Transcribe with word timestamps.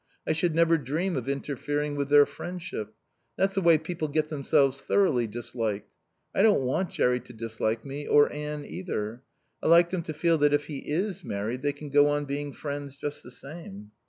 I 0.27 0.33
should 0.33 0.55
never 0.55 0.79
dream 0.79 1.15
of 1.15 1.29
interfering 1.29 1.95
with 1.95 2.09
their 2.09 2.25
friendship. 2.25 2.95
That's 3.37 3.53
the 3.53 3.61
way 3.61 3.77
people 3.77 4.07
get 4.07 4.29
themselves 4.29 4.79
thoroughly 4.79 5.27
disliked. 5.27 5.91
I 6.33 6.41
don't 6.41 6.63
want 6.63 6.89
Jerry 6.89 7.19
to 7.19 7.33
dislike 7.33 7.85
me, 7.85 8.07
or 8.07 8.27
Anne, 8.33 8.65
either. 8.65 9.21
I 9.61 9.67
like 9.67 9.91
them 9.91 10.01
to 10.01 10.13
feel 10.15 10.39
that 10.39 10.55
if 10.55 10.65
he 10.65 10.77
is 10.79 11.23
married 11.23 11.61
they 11.61 11.71
can 11.73 11.91
go 11.91 12.07
on 12.07 12.25
being 12.25 12.51
friends 12.51 12.95
just 12.97 13.21
the 13.21 13.29
same." 13.29 13.91